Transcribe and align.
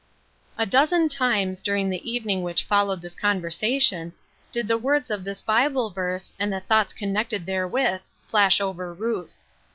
A 0.57 0.65
dozen 0.65 1.09
times, 1.09 1.61
during 1.61 1.91
the 1.91 2.09
evening 2.11 2.41
which 2.41 2.63
fol 2.63 2.89
'owed 2.89 3.03
this 3.03 3.13
conversation, 3.13 4.13
did 4.51 4.67
the 4.67 4.75
words 4.79 5.11
of 5.11 5.23
this 5.23 5.43
Bible 5.43 5.91
verse, 5.91 6.33
and 6.39 6.51
the 6.51 6.59
thoughts 6.59 6.91
connected 6.91 7.45
there 7.45 7.67
with, 7.67 8.01
flash 8.27 8.59
over 8.59 8.91
Ruth. 8.95 9.37